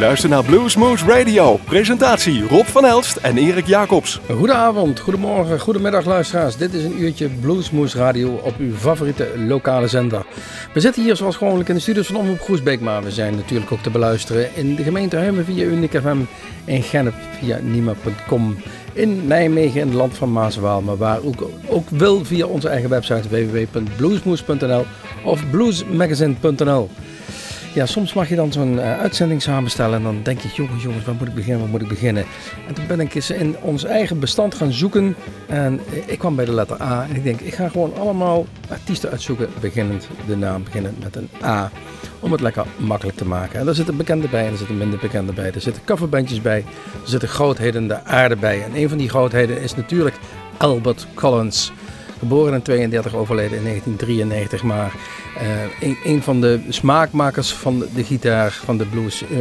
[0.00, 1.56] luistert naar Bluesmoose Radio.
[1.64, 4.20] Presentatie Rob van Elst en Erik Jacobs.
[4.30, 6.56] Goedenavond, goedemorgen, goedemiddag luisteraars.
[6.56, 10.26] Dit is een uurtje Bluesmoose Radio op uw favoriete lokale zender.
[10.74, 13.72] We zitten hier zoals gewoonlijk in de studios van Omroep Groesbeek, maar we zijn natuurlijk
[13.72, 16.18] ook te beluisteren in de gemeente Huimen via Uniek FM,
[16.64, 18.56] in Gennep via Nima.com,
[18.92, 22.90] in Nijmegen in het land van Maaswaal, maar waar ook, ook wil via onze eigen
[22.90, 24.84] website www.bluesmoose.nl
[25.24, 26.88] of bluesmagazine.nl.
[27.74, 31.04] Ja, soms mag je dan zo'n uh, uitzending samenstellen en dan denk je, jongens, jongens,
[31.04, 32.24] waar moet ik beginnen, waar moet ik beginnen?
[32.68, 36.44] En toen ben ik eens in ons eigen bestand gaan zoeken en ik kwam bij
[36.44, 40.64] de letter A en ik denk, ik ga gewoon allemaal artiesten uitzoeken, beginnend de naam
[40.64, 41.70] beginnen met een A,
[42.20, 43.58] om het lekker makkelijk te maken.
[43.58, 45.52] En daar zitten bekende bij en er zitten minder bekende bij.
[45.52, 46.64] Er zitten coverbandjes bij,
[47.02, 48.62] er zitten grootheden de aarde bij.
[48.62, 50.16] En een van die grootheden is natuurlijk
[50.56, 51.72] Albert Collins.
[52.20, 54.62] Geboren in 32, overleden in 1993.
[54.62, 54.92] Maar
[55.82, 59.38] uh, een, van de smaakmakers van de gitaar, van de blues uh,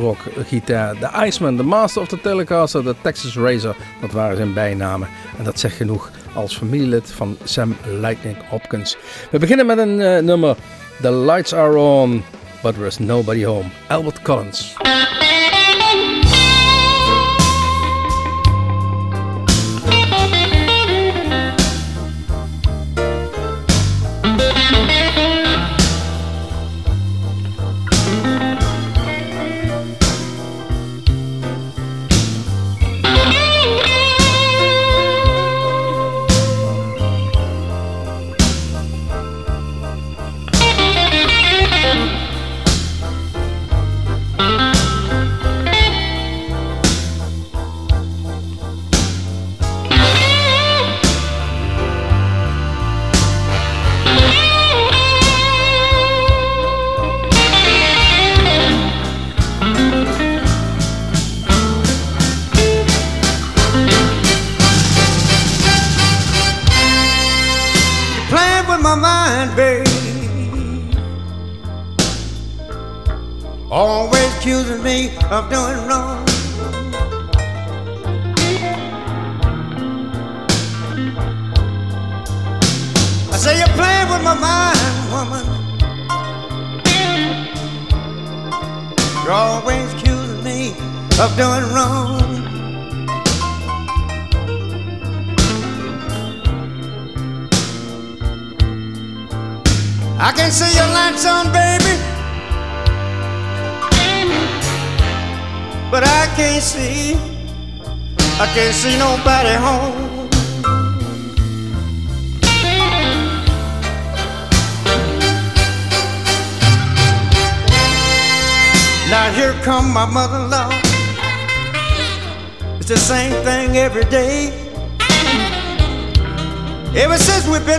[0.00, 0.98] rock gitaar.
[0.98, 3.76] De Iceman, de Master of the Telecaster, de Texas Razor.
[4.00, 5.08] Dat waren zijn bijnamen.
[5.38, 8.96] En dat zegt genoeg als familielid van Sam Lightning Hopkins.
[9.30, 10.56] We beginnen met een uh, nummer.
[11.00, 12.24] The lights are on,
[12.62, 13.68] but there's nobody home.
[13.88, 14.74] Albert Collins.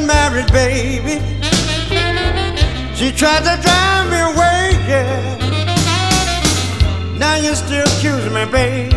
[0.06, 1.20] Married, baby,
[2.96, 5.36] she tried to drive me away, yeah.
[7.18, 8.94] Now you're still accusing me, babe.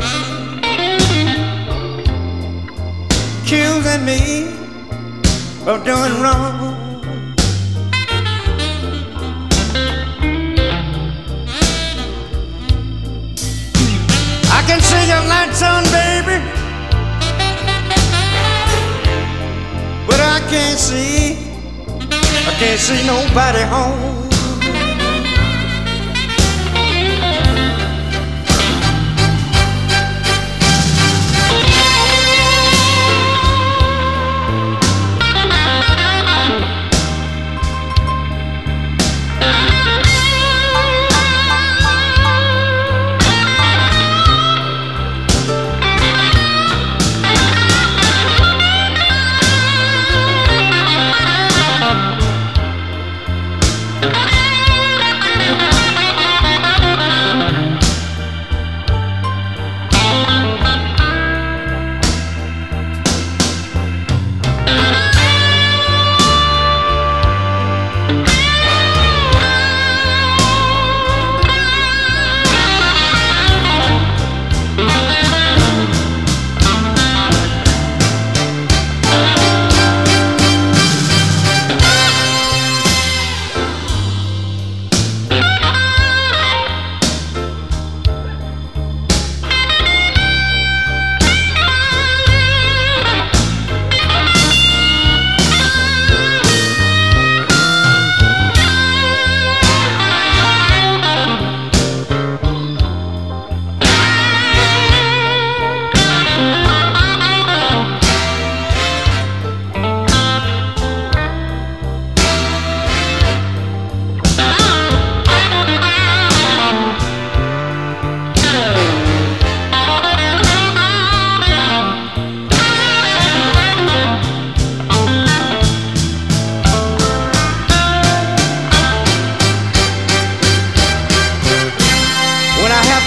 [3.43, 4.49] Accusing me
[5.67, 6.58] of doing wrong.
[20.39, 21.37] I can't see,
[22.47, 24.28] I can't see nobody home.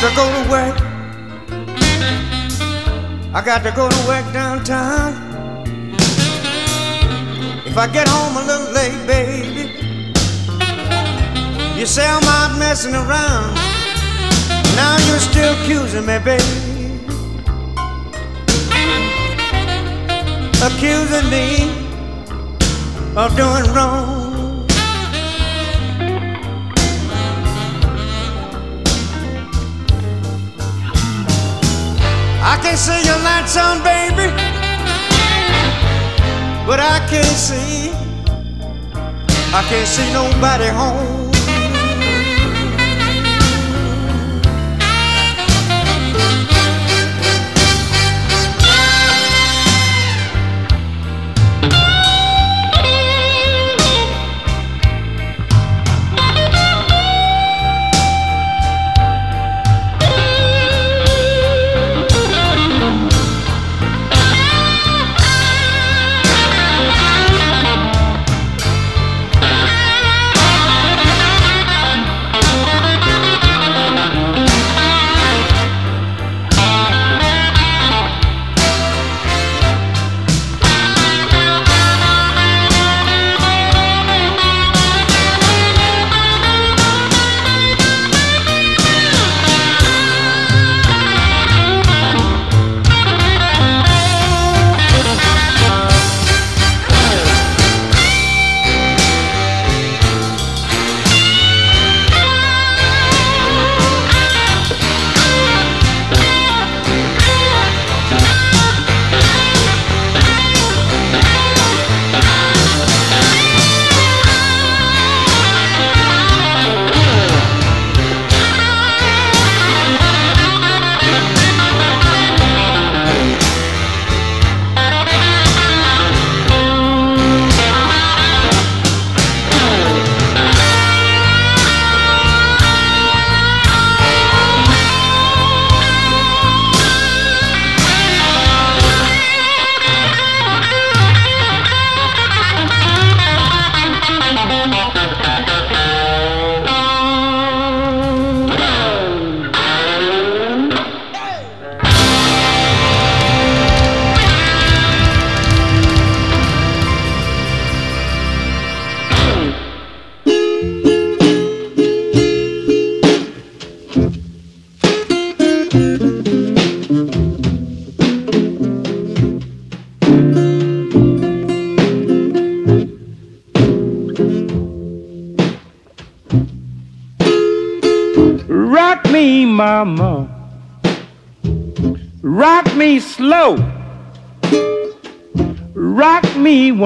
[0.01, 0.81] to go to work.
[3.35, 5.13] I got to go to work downtown.
[7.67, 9.69] If I get home a little late, baby,
[11.79, 13.53] you say I'm out messing around.
[14.75, 16.43] Now you're still accusing me, baby.
[20.65, 21.69] Accusing me
[23.15, 24.20] of doing wrong.
[32.43, 34.27] I can see your lights on, baby,
[36.65, 37.91] but I can't see.
[39.53, 41.20] I can't see nobody home.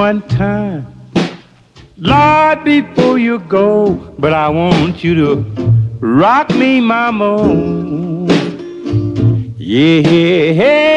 [0.06, 0.86] One time.
[1.98, 5.32] Lord, before you go, but I want you to
[6.00, 7.32] rock me, mama.
[9.58, 10.95] Yeah, hey,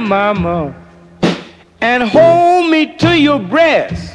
[0.00, 0.74] mama,
[1.80, 4.12] and hold me to your breast.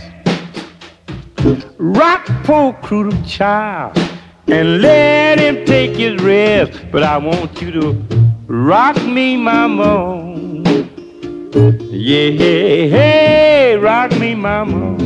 [1.78, 3.98] Rock poor crude child
[4.48, 6.74] and let him take his rest.
[6.92, 7.94] But I want you to
[8.48, 10.34] rock me, mama.
[11.92, 14.98] Yeah, hey, hey, rock me, mama.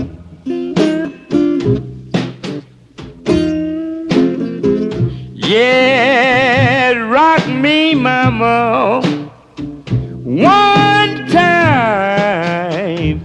[5.36, 9.19] Yeah, rock me, mama
[10.42, 13.20] one time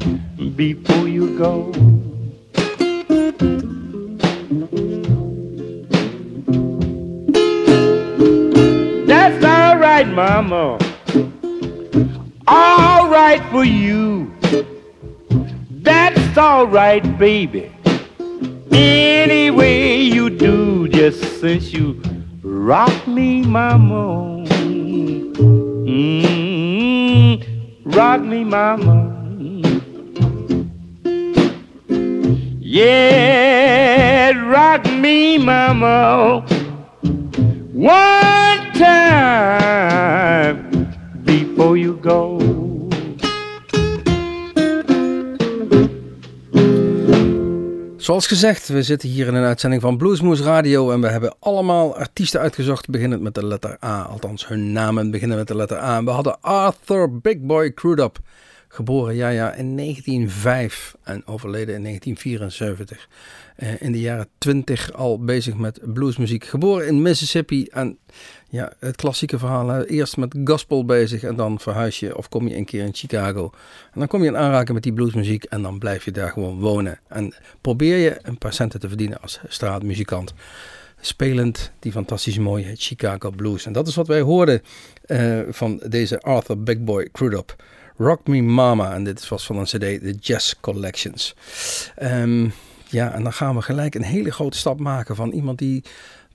[0.56, 1.70] before you go.
[9.06, 10.78] That's all right, Mama.
[12.48, 14.34] All right for you.
[15.70, 17.70] That's all right, baby.
[18.72, 22.02] Any way you do, just since you
[22.42, 24.44] rock me, Mama.
[25.86, 26.43] Mm
[27.94, 29.10] rock me, mama.
[32.60, 36.44] Yeah, rock me, mama.
[37.72, 39.92] One time
[41.24, 42.33] before you go.
[48.04, 51.96] Zoals gezegd, we zitten hier in een uitzending van Bluesmoose Radio en we hebben allemaal
[51.96, 54.02] artiesten uitgezocht, beginnend met de letter A.
[54.02, 55.96] Althans, hun namen beginnen met de letter A.
[55.96, 58.18] En we hadden Arthur Big Boy Crudup,
[58.74, 63.08] geboren ja, ja, in 1905 en overleden in 1974.
[63.56, 66.44] Uh, in de jaren 20 al bezig met bluesmuziek.
[66.44, 67.98] Geboren in Mississippi en
[68.48, 69.82] ja, het klassieke verhaal.
[69.82, 73.50] Eerst met gospel bezig en dan verhuis je of kom je een keer in Chicago.
[73.92, 76.58] En dan kom je in aanraking met die bluesmuziek en dan blijf je daar gewoon
[76.58, 77.00] wonen.
[77.08, 80.34] En probeer je een paar centen te verdienen als straatmuzikant.
[81.00, 83.66] Spelend die fantastisch mooie Chicago blues.
[83.66, 84.62] En dat is wat wij hoorden
[85.06, 87.56] uh, van deze Arthur Big Boy Crudup.
[87.96, 88.94] Rock Me Mama.
[88.94, 91.34] En dit was van een cd, The Jazz Collections.
[92.02, 92.52] Um,
[92.88, 95.84] ja, en dan gaan we gelijk een hele grote stap maken van iemand die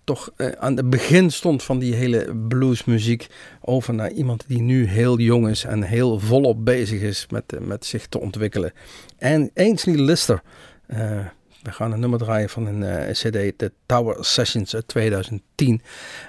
[0.04, 3.28] toch uh, aan het begin stond van die hele bluesmuziek
[3.62, 7.60] over naar iemand die nu heel jong is en heel volop bezig is met, uh,
[7.60, 8.74] met zich te ontwikkelen.
[9.18, 10.42] En Ainsley Lister.
[10.88, 11.20] Uh,
[11.62, 15.82] we gaan een nummer draaien van een uh, CD, de Tower Sessions uit 2010.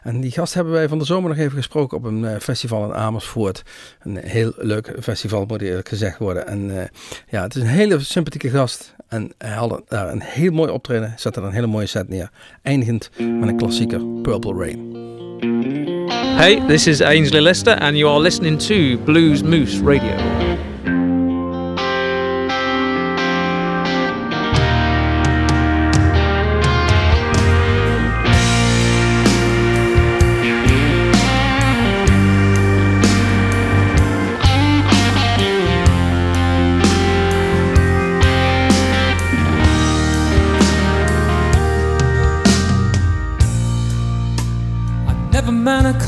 [0.03, 2.85] En die gast hebben wij van de zomer nog even gesproken op een uh, festival
[2.85, 3.63] in Amersfoort.
[4.01, 6.47] Een heel leuk festival, moet eerlijk gezegd worden.
[6.47, 6.83] En uh,
[7.29, 8.95] ja, het is een hele sympathieke gast.
[9.09, 12.31] En hij had daar een heel mooi optreden, zette er een hele mooie set neer.
[12.63, 15.09] Eindigend met een klassieker, Purple Rain.
[16.37, 20.70] Hey, this is Ainsley Lester and you are listening to Blues Moose Radio.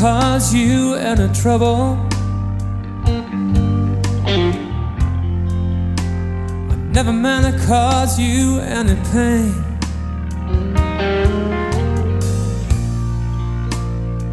[0.02, 1.98] Cause you any trouble.
[6.70, 9.52] I never meant to cause you any pain.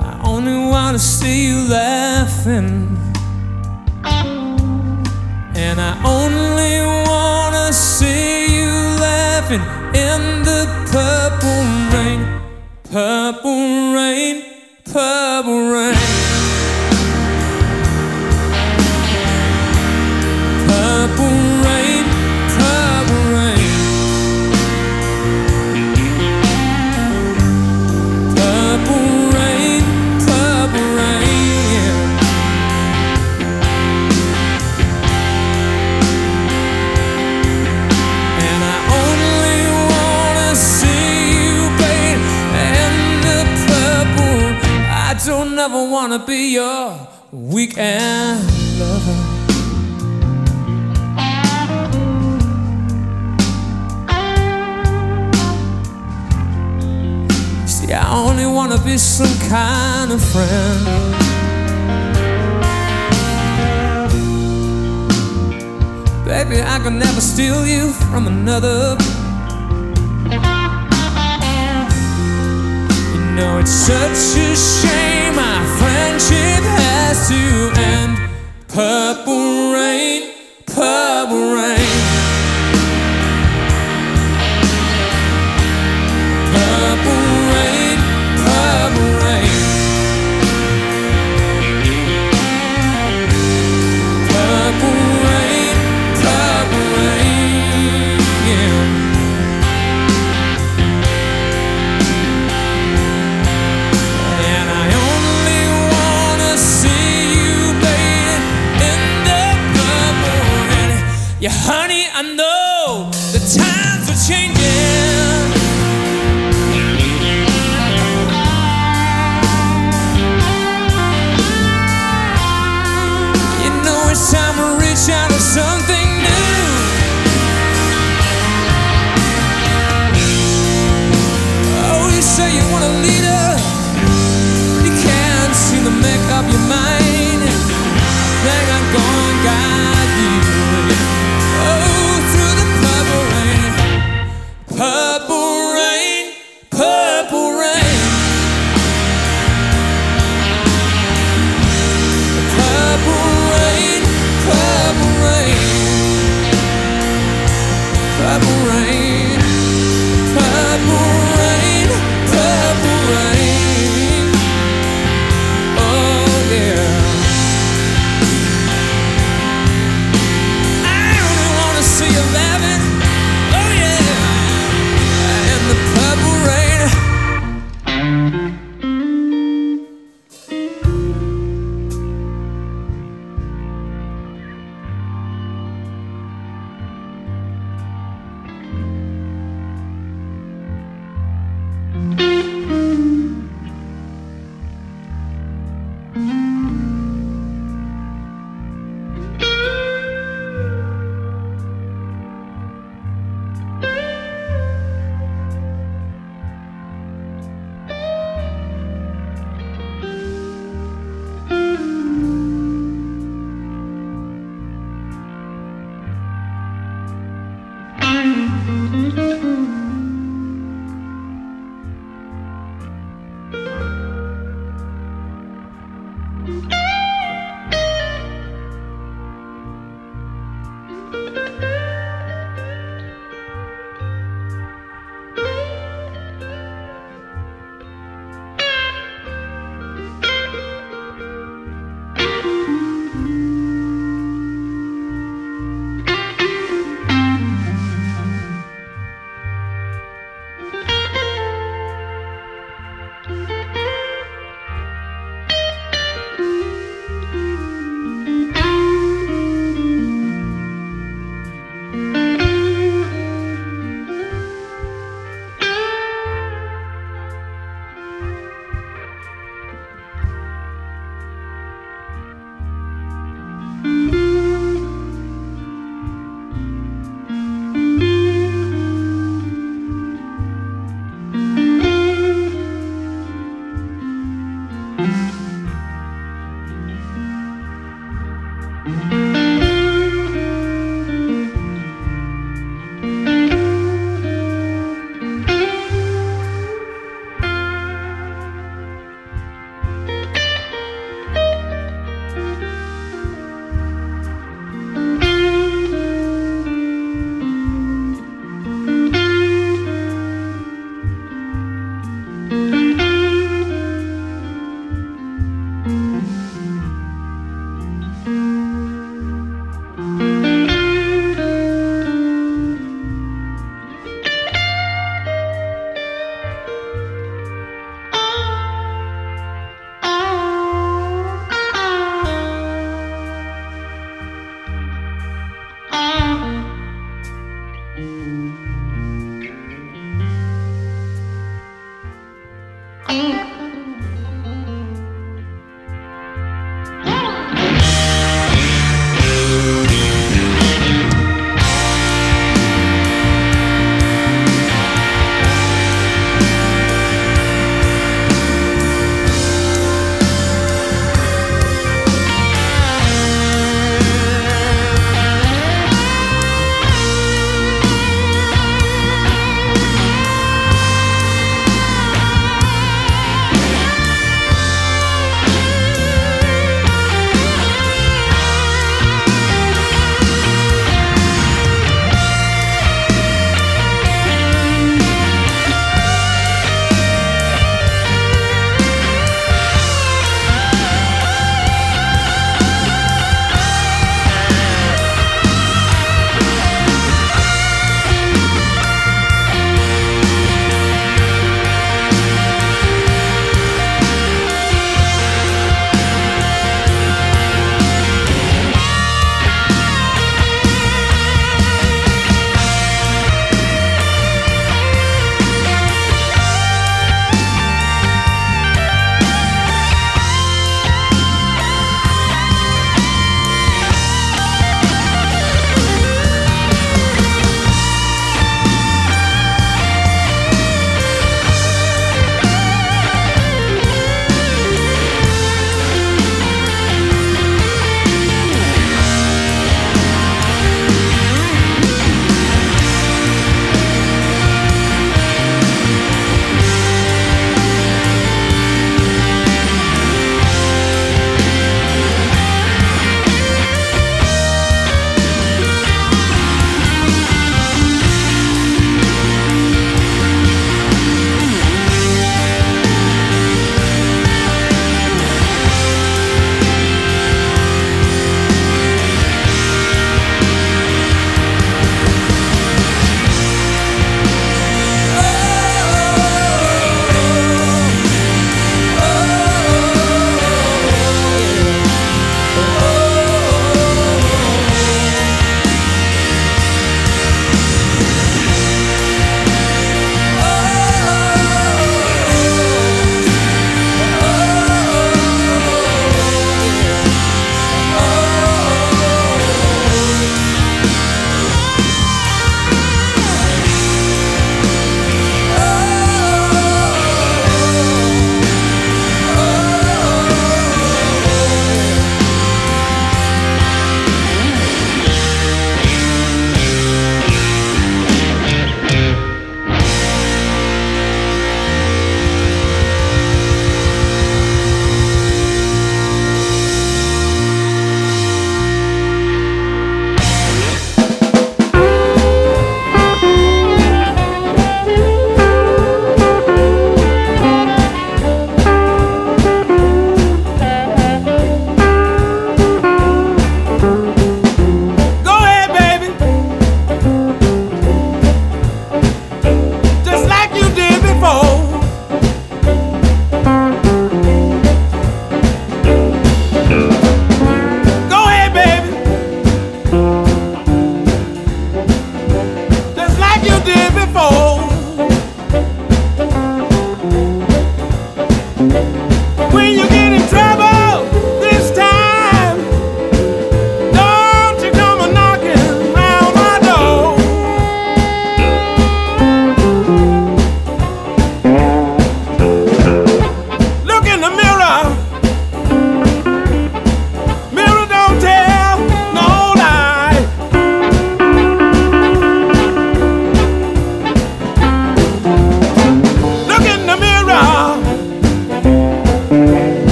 [0.00, 2.96] I only want to see you laughing.
[5.54, 9.62] And I only want to see you laughing
[9.94, 12.20] in the purple rain.
[12.84, 14.49] Purple rain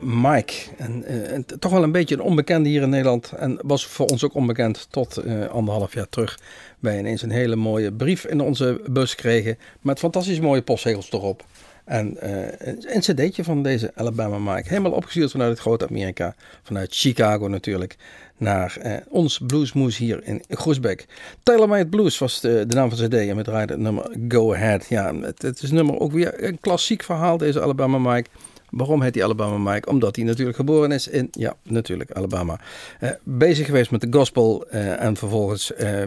[0.00, 0.54] Mike.
[0.76, 3.32] En, eh, toch wel een beetje een onbekende hier in Nederland.
[3.32, 6.38] En was voor ons ook onbekend tot eh, anderhalf jaar terug.
[6.78, 9.58] Wij ineens een hele mooie brief in onze bus kregen.
[9.80, 11.44] Met fantastisch mooie postzegels erop.
[11.88, 12.46] En uh,
[12.94, 14.68] een cd'tje van deze Alabama Mike.
[14.68, 16.34] Helemaal opgestuurd vanuit het grote Amerika.
[16.62, 17.96] Vanuit Chicago natuurlijk.
[18.36, 21.06] Naar uh, ons bluesmoes hier in Groesbeek.
[21.42, 23.14] Taylor Made Blues was de, naam van zijn cd.
[23.14, 24.86] En we draaiden het nummer Go Ahead.
[24.88, 28.28] Ja, het, het is nummer ook weer een klassiek verhaal deze Alabama Mike.
[28.70, 29.88] Waarom heet hij Alabama Mike?
[29.88, 32.60] Omdat hij natuurlijk geboren is in, ja, natuurlijk Alabama.
[33.00, 36.02] Eh, bezig geweest met de gospel eh, en vervolgens eh,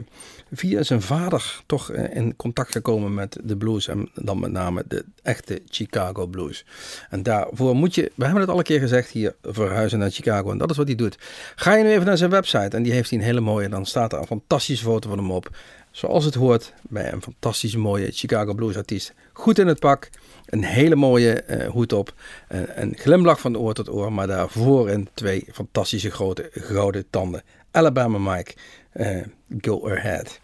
[0.51, 5.05] via zijn vader toch in contact gekomen met de blues en dan met name de
[5.21, 6.65] echte Chicago blues.
[7.09, 10.51] En daarvoor moet je, we hebben het al een keer gezegd hier, verhuizen naar Chicago
[10.51, 11.17] en dat is wat hij doet.
[11.55, 13.85] Ga je nu even naar zijn website en die heeft hij een hele mooie, dan
[13.85, 15.49] staat er een fantastische foto van hem op.
[15.91, 19.13] Zoals het hoort bij een fantastische mooie Chicago blues artiest.
[19.33, 20.09] Goed in het pak,
[20.51, 22.13] een hele mooie eh, hoed op,
[22.47, 27.43] een, een glimlach van oor tot oor, maar daarvoor in twee fantastische grote gouden tanden.
[27.71, 28.53] Alabama Mike,
[28.91, 29.21] eh,
[29.61, 30.39] go ahead.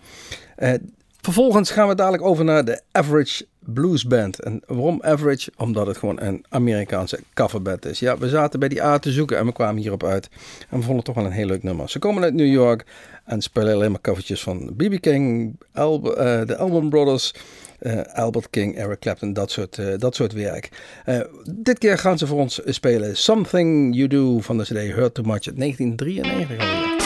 [0.56, 0.74] Eh,
[1.34, 4.40] vervolgens gaan we dadelijk over naar de Average Blues Band.
[4.40, 5.52] En waarom Average?
[5.58, 8.00] Omdat het gewoon een Amerikaanse coverband is.
[8.00, 10.30] Ja, we zaten bij die A te zoeken en we kwamen hierop uit.
[10.60, 11.90] En we vonden het toch wel een heel leuk nummer.
[11.90, 12.86] Ze komen uit New York
[13.26, 15.00] en spelen alleen maar covertjes van B.B.
[15.00, 15.92] King, eh,
[16.46, 17.34] de Allman Brothers...
[17.80, 20.70] eh, Albert King, Eric Clapton, dat soort, eh, dat soort werk.
[21.52, 25.26] Dit keer gaan ze voor ons spelen Something You Do van de CD Hurt Too
[25.26, 26.97] Much uit 1993 alweer.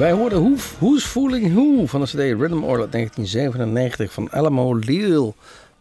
[0.00, 4.78] Wij hoorden Who, Who's Fooling Who van de CD Rhythm Order uit 1997 van Alamo
[4.78, 5.34] Leal.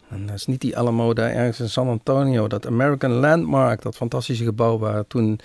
[0.09, 3.95] En dat is niet die Alamo daar ergens in San Antonio, dat American Landmark, dat
[3.95, 5.39] fantastische gebouw waar toen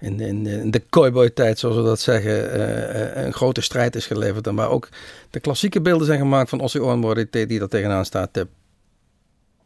[0.00, 4.46] in, in, de cowboy-tijd, zoals we dat zeggen, eh, eh, een grote strijd is geleverd.
[4.46, 4.88] En waar ook
[5.30, 8.46] de klassieke beelden zijn gemaakt van Ossie Ornborg, die, daar tegenaan staat te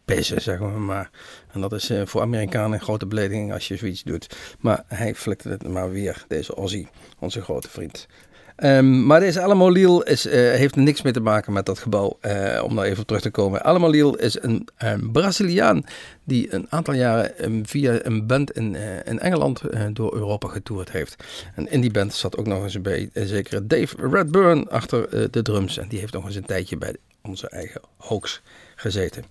[0.05, 1.11] pissen, zeggen we maar.
[1.53, 4.37] En dat is eh, voor Amerikanen een grote belediging als je zoiets doet.
[4.61, 6.87] Maar hij flikte het maar weer, deze Ozzy,
[7.19, 8.09] onze grote vriend.
[8.57, 12.19] Ehm, maar deze Alamo Leal is, eh, heeft niks mee te maken met dat gebouw,
[12.21, 13.65] eh, om daar even op terug te komen.
[13.65, 15.85] Alamo Leal is een, een Braziliaan
[16.25, 20.93] die een aantal jaren ehm, via een band in, eh, in Engeland door Europa getoerd
[20.93, 21.25] heeft.
[21.55, 25.43] En in die band zat ook nog eens bij een zekere Dave Redburn achter de
[25.43, 25.79] drums.
[25.79, 28.43] En die heeft nog eens een tijdje bij onze eigen Hoax
[28.77, 29.25] gezeten.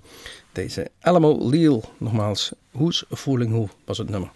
[0.51, 4.31] Deze Alamo Leal, nogmaals, Who's Fooling Who was het nummer.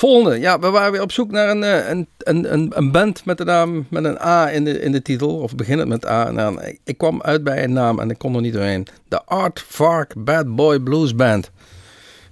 [0.00, 3.24] Volgende, ja, we waren weer op zoek naar een, eh, een, een, een, een band
[3.24, 6.30] met de naam met een A in de, in de titel, of beginnend met A.
[6.30, 8.86] Nou, ik, ik kwam uit bij een naam en ik kon er niet doorheen.
[9.08, 11.50] De Art Fark Bad Boy Blues Band.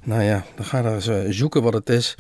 [0.04, 2.16] Nou ja, dan ga je eens eh, zoeken wat het is.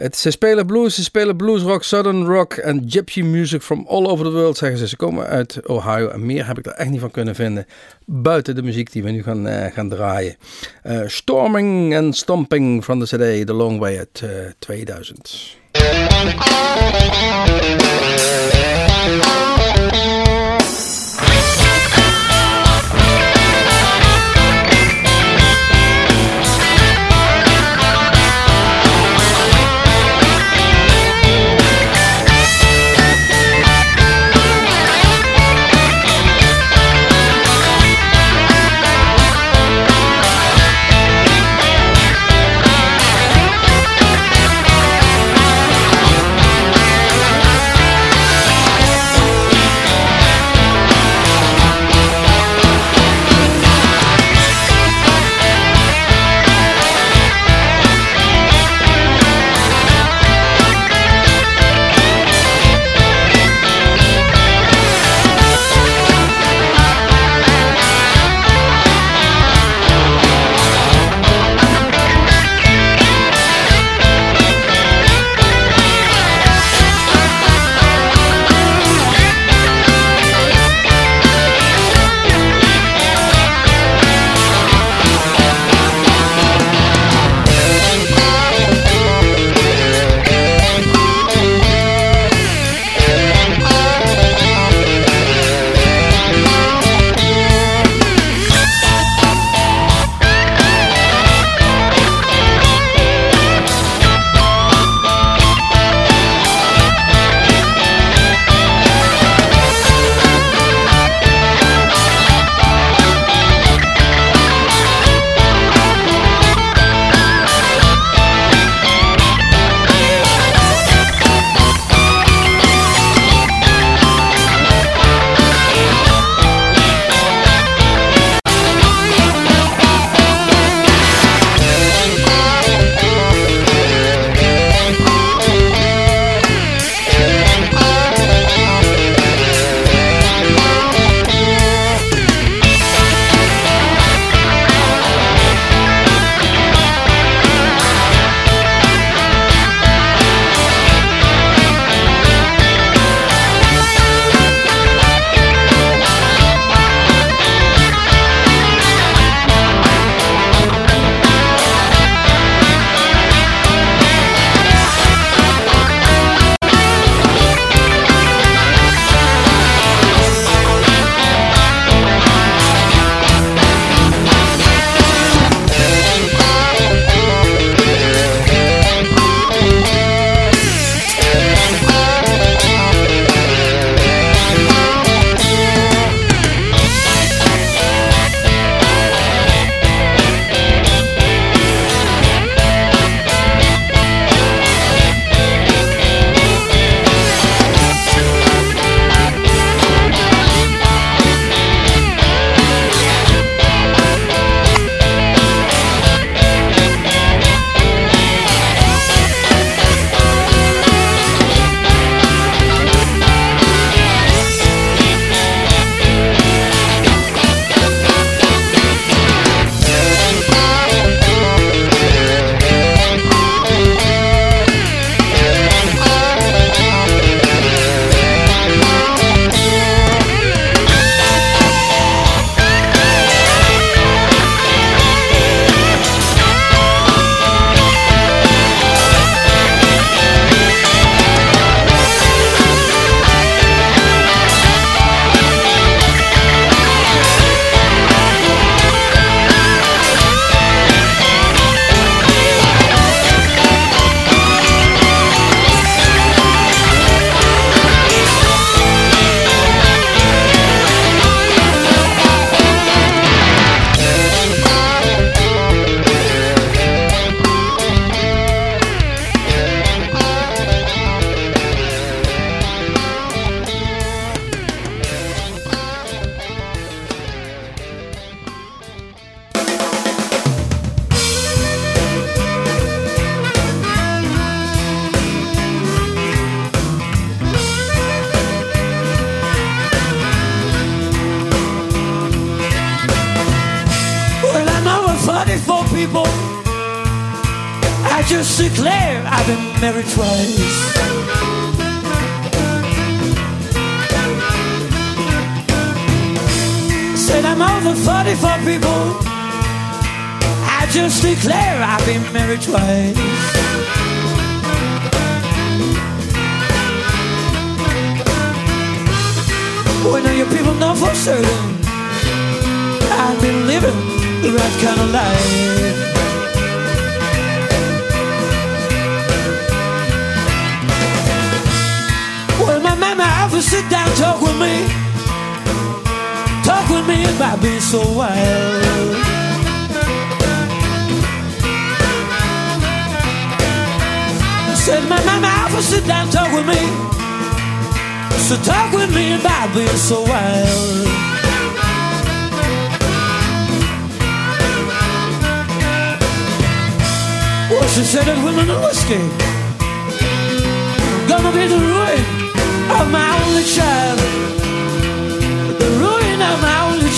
[0.00, 4.06] Het, ze spelen blues, ze spelen blues rock, southern rock en gypsy music from all
[4.06, 4.88] over the world, zeggen ze.
[4.88, 7.66] Ze komen uit Ohio en meer heb ik er echt niet van kunnen vinden.
[8.06, 10.36] Buiten de muziek die we nu gaan, eh, gaan draaien.
[10.82, 15.58] Eh, Storming and Stomping van de CD The Long Way uit eh, 2000.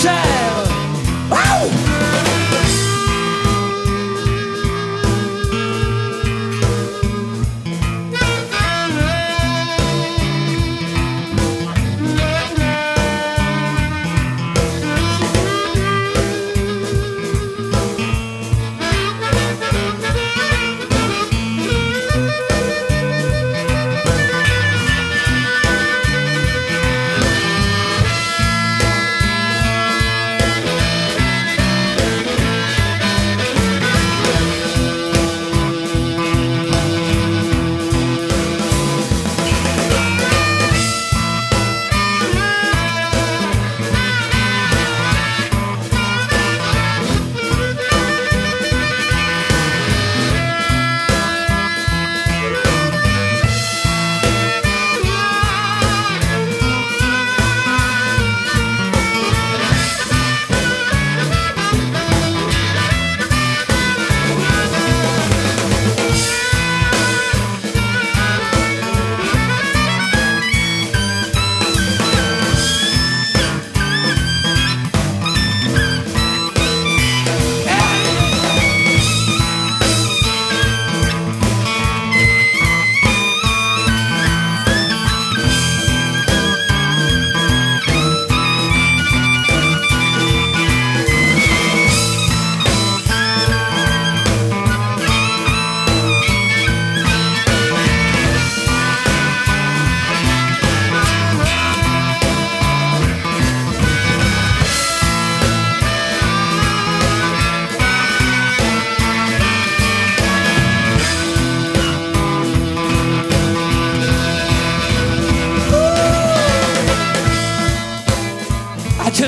[0.03, 0.32] shine.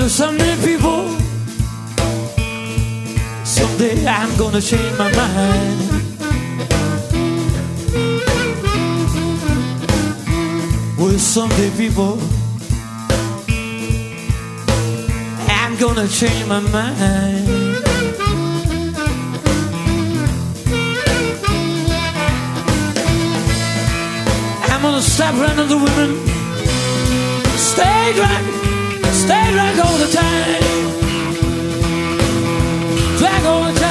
[0.07, 1.09] Some day, many people.
[3.43, 5.79] Someday I'm gonna change my mind.
[10.99, 12.19] With someday people,
[15.49, 17.83] I'm gonna change my mind.
[24.69, 26.27] I'm gonna stop running the women.
[27.57, 28.64] Stay drunk
[29.15, 30.61] stay drunk all the time.
[33.17, 33.84] Drunk all the time.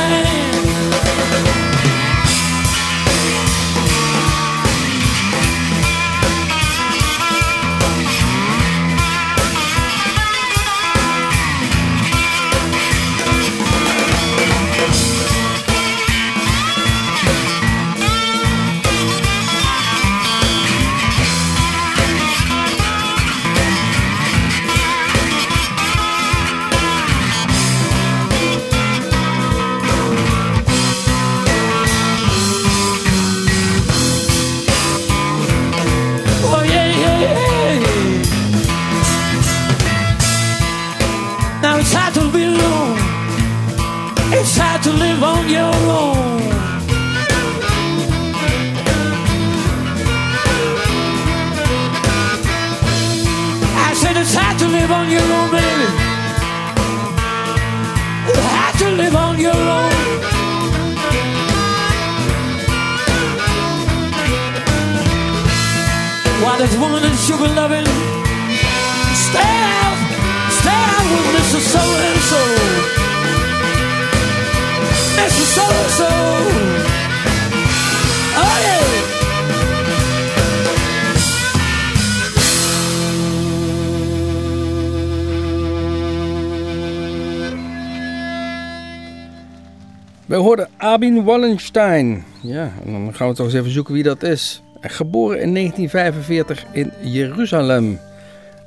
[90.35, 92.25] We hoorden Abin Wallenstein.
[92.43, 94.63] Ja, dan gaan we toch eens even zoeken wie dat is.
[94.81, 97.99] Geboren in 1945 in Jeruzalem.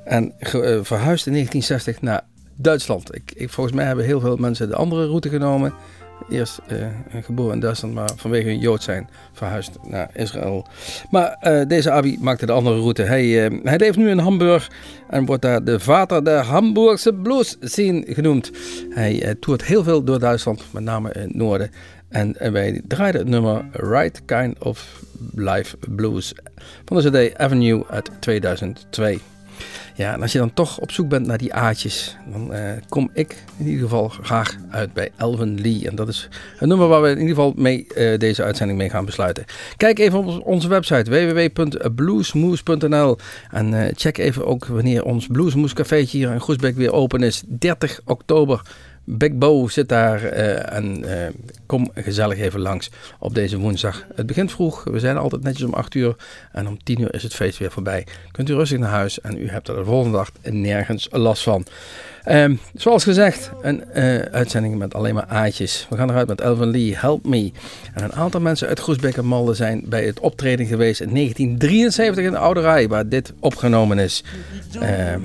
[0.03, 0.51] En eh,
[0.81, 2.21] verhuisd in 1960 naar
[2.55, 3.15] Duitsland.
[3.15, 5.73] Ik, ik, volgens mij hebben heel veel mensen de andere route genomen.
[6.29, 6.87] Eerst eh,
[7.21, 10.67] geboren in Duitsland, maar vanwege hun Jood zijn verhuisd naar Israël.
[11.11, 13.01] Maar eh, deze Abi maakte de andere route.
[13.01, 14.71] Hij, eh, hij leeft nu in Hamburg
[15.09, 18.51] en wordt daar de vader der Hamburgse blues scene genoemd.
[18.89, 21.71] Hij toert heel veel door Duitsland, met name in het noorden.
[22.09, 25.03] En wij draaiden het nummer Right Kind of
[25.35, 26.33] Life Blues
[26.85, 29.19] van de CD Avenue uit 2002.
[29.97, 33.09] Ja, en als je dan toch op zoek bent naar die aatjes, dan eh, kom
[33.13, 35.87] ik in ieder geval graag uit bij Elvin Lee.
[35.87, 36.29] En dat is
[36.59, 39.45] een nummer waar we in ieder geval mee eh, deze uitzending mee gaan besluiten.
[39.77, 43.17] Kijk even op onze website www.bluesmoes.nl
[43.51, 47.43] en eh, check even ook wanneer ons Bluesmoes cafeetje hier in Groesbeek weer open is.
[47.47, 48.61] 30 oktober.
[49.09, 51.33] Big Bo zit daar eh, en eh,
[51.65, 52.89] kom gezellig even langs
[53.19, 54.05] op deze woensdag.
[54.15, 56.15] Het begint vroeg, we zijn altijd netjes om 8 uur
[56.51, 58.05] en om 10 uur is het feest weer voorbij.
[58.31, 61.65] Kunt u rustig naar huis en u hebt er de volgende dag nergens last van.
[62.23, 65.87] Ehm, zoals gezegd, een eh, uitzending met alleen maar aatjes.
[65.89, 67.51] We gaan eruit met Elvin Lee, Help Me.
[67.93, 72.25] En een aantal mensen uit Groesbeek en Malden zijn bij het optreden geweest in 1973
[72.25, 74.23] in de Oude Rij, waar dit opgenomen is.
[74.79, 75.21] Ehm,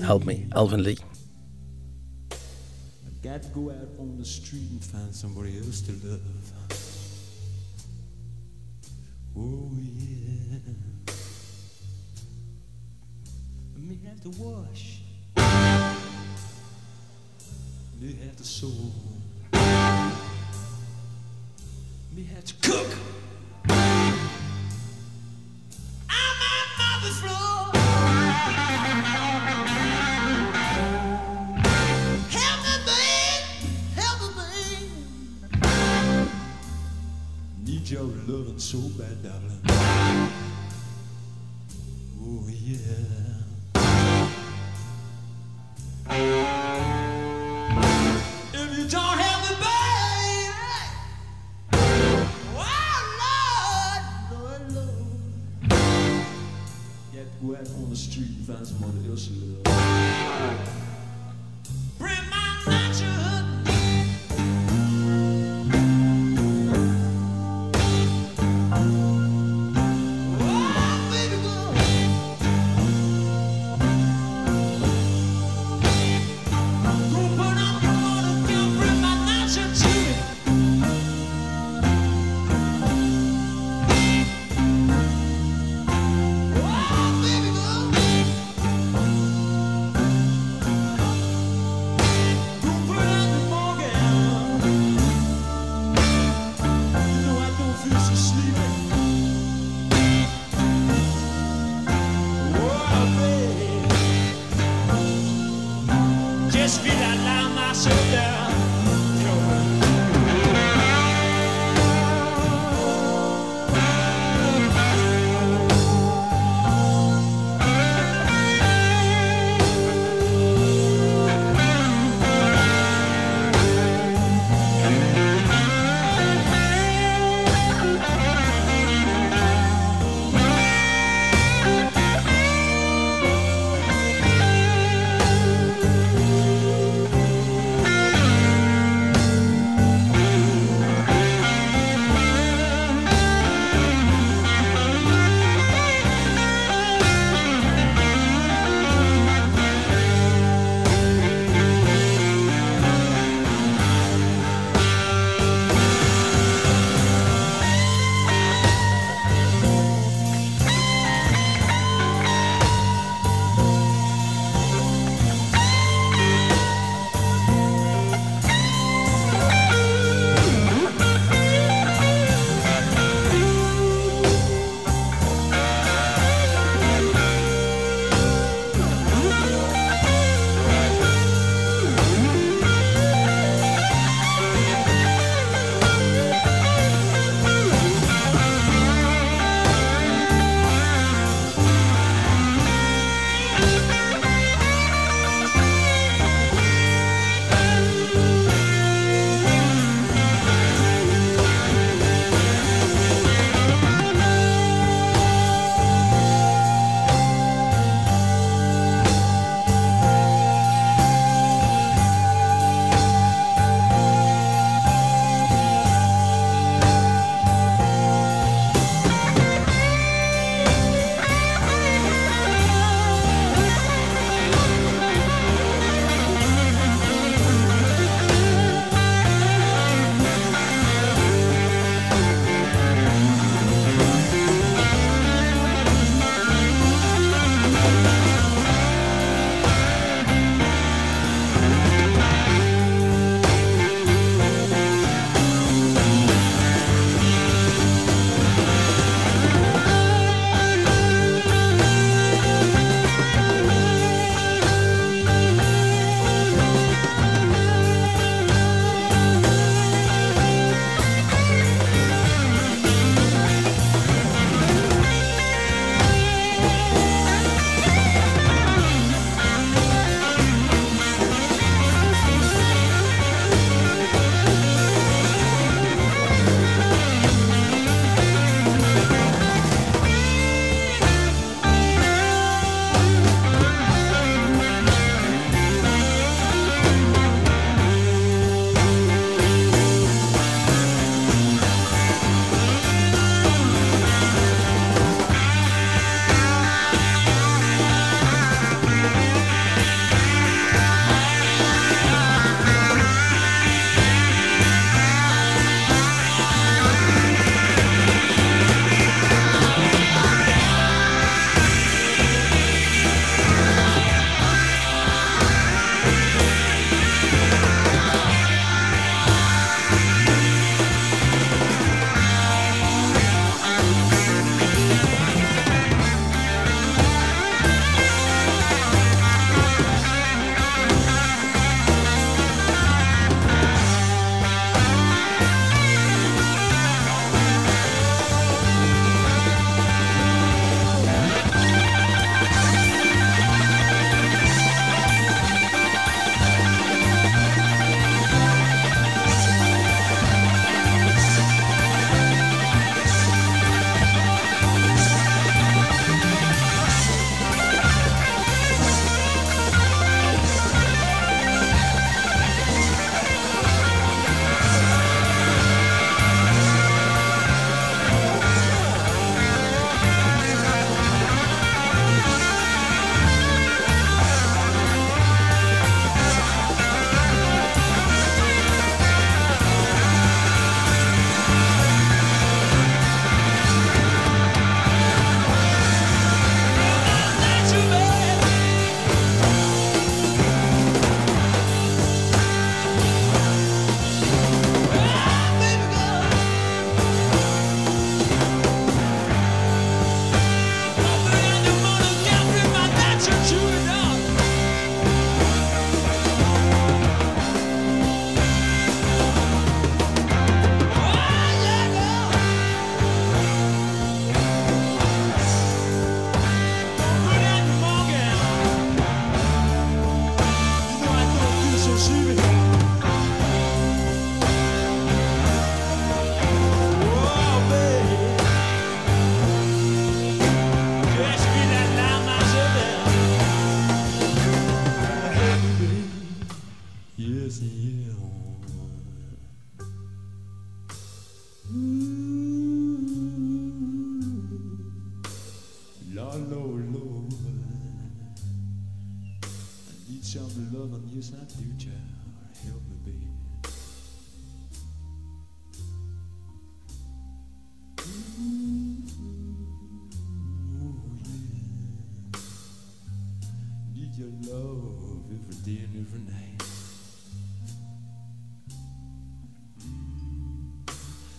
[0.00, 1.13] help Me, Elvin Lee.
[3.34, 6.20] Got to go out on the street and find somebody else to love.
[9.36, 10.60] Oh yeah.
[13.76, 15.00] Me have to wash.
[18.00, 18.92] Me have to sew.
[22.14, 22.83] Me have to cook.
[58.14, 59.63] Street and find somebody else to love.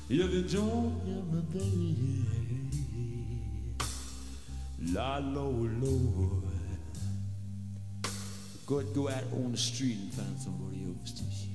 [0.07, 2.69] If you don't have me, baby, mm-hmm.
[3.79, 4.95] mm-hmm.
[4.95, 6.43] La oh, Lord, Lord.
[8.65, 10.74] Go, go out on the street and find somebody
[11.05, 11.54] just